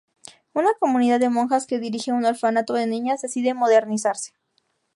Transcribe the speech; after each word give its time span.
Una 0.55 0.73
comunidad 0.79 1.19
de 1.19 1.29
monjas 1.29 1.67
que 1.67 1.77
dirige 1.77 2.11
un 2.11 2.25
orfanato 2.25 2.73
de 2.73 2.87
niñas 2.87 3.21
decide 3.21 3.53
modernizarse. 3.53 4.33